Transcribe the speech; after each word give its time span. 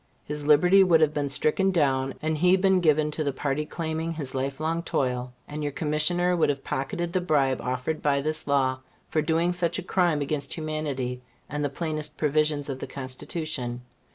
His 0.23 0.47
liberty 0.47 0.83
would 0.83 0.99
have 1.01 1.13
been 1.13 1.29
stricken 1.29 1.69
down, 1.69 2.15
and 2.23 2.35
he 2.35 2.57
been 2.57 2.79
given 2.79 3.11
to 3.11 3.23
the 3.23 3.31
party 3.31 3.67
claiming 3.67 4.13
his 4.13 4.33
life 4.33 4.59
long 4.59 4.81
toil, 4.81 5.31
and 5.47 5.61
your 5.61 5.71
Commissioner 5.71 6.35
would 6.35 6.49
have 6.49 6.63
pocketed 6.63 7.13
the 7.13 7.21
bribe 7.21 7.61
offered 7.61 8.01
by 8.01 8.19
this 8.19 8.47
law 8.47 8.79
for 9.09 9.21
doing 9.21 9.53
such 9.53 9.77
a 9.77 9.83
crime 9.83 10.19
against 10.19 10.55
humanity 10.55 11.21
and 11.47 11.63
the 11.63 11.69
plainest 11.69 12.17
provisions 12.17 12.67
of 12.67 12.79
the 12.79 12.87
Constitution. 12.87 13.83